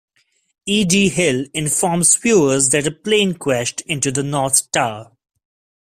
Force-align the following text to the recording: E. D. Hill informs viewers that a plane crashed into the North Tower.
E. 0.65 0.83
D. 0.83 1.09
Hill 1.09 1.45
informs 1.53 2.15
viewers 2.15 2.69
that 2.69 2.87
a 2.87 2.91
plane 2.91 3.35
crashed 3.35 3.81
into 3.81 4.11
the 4.11 4.23
North 4.23 4.71
Tower. 4.71 5.11